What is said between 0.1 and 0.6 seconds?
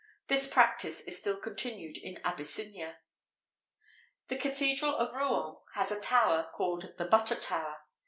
This